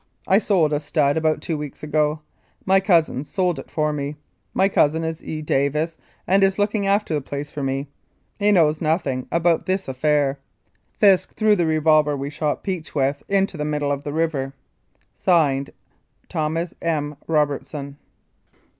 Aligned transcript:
I 0.27 0.39
sold 0.39 0.73
a 0.73 0.79
stud 0.79 1.15
about 1.15 1.43
two 1.43 1.59
weeks 1.59 1.83
ago. 1.83 2.21
My 2.65 2.79
cousin 2.79 3.23
sold 3.23 3.59
it 3.59 3.69
for 3.69 3.93
me. 3.93 4.15
My 4.51 4.67
cousin 4.67 5.03
is 5.03 5.23
E. 5.23 5.43
Davis 5.43 5.95
and 6.25 6.43
is 6.43 6.57
looking 6.57 6.87
after 6.87 7.13
the 7.13 7.21
place 7.21 7.51
for 7.51 7.61
me. 7.61 7.87
He 8.39 8.51
knows 8.51 8.81
nothing 8.81 9.27
about 9.31 9.67
this 9.67 9.87
affair. 9.87 10.39
Fisk 10.91 11.35
threw 11.35 11.55
the 11.55 11.67
revolver 11.67 12.17
we 12.17 12.31
shot 12.31 12.63
Peach 12.63 12.95
with 12.95 13.21
into 13.29 13.57
the 13.57 13.63
middle 13.63 13.91
of 13.91 14.03
the 14.03 14.11
river. 14.11 14.55
"Sd. 15.15 15.69
THOMAS 16.29 16.73
M. 16.81 17.15
ROBERTSON." 17.27 17.97